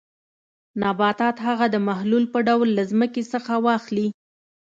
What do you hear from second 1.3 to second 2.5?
هغه د محلول په